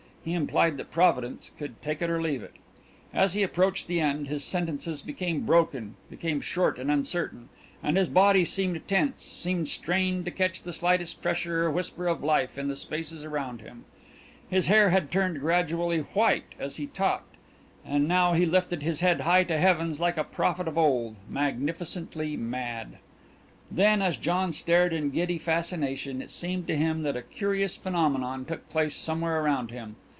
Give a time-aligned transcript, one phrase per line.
[0.23, 2.53] He implied that Providence could take it or leave it.
[3.11, 7.49] As he approached the end his sentences became broken, became short and uncertain,
[7.81, 12.23] and his body seemed tense, seemed strained to catch the slightest pressure or whisper of
[12.23, 13.83] life in the spaces around him.
[14.47, 17.33] His hair had turned gradually white as he talked,
[17.83, 21.15] and now he lifted his head high to the heavens like a prophet of old
[21.27, 22.99] magnificently mad.
[23.71, 28.45] Then, as John stared in giddy fascination, it seemed to him that a curious phenomenon
[28.45, 29.95] took place somewhere around him.